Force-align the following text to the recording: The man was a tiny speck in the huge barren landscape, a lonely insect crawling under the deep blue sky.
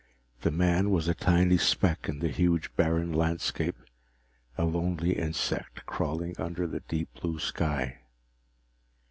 The 0.41 0.49
man 0.49 0.89
was 0.89 1.07
a 1.07 1.13
tiny 1.13 1.59
speck 1.59 2.09
in 2.09 2.17
the 2.21 2.27
huge 2.27 2.75
barren 2.75 3.13
landscape, 3.13 3.75
a 4.57 4.65
lonely 4.65 5.11
insect 5.15 5.85
crawling 5.85 6.33
under 6.39 6.65
the 6.65 6.79
deep 6.79 7.13
blue 7.21 7.37
sky. 7.37 7.99